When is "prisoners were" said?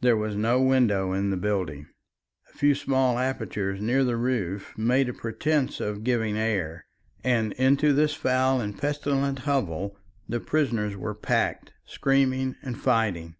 10.40-11.14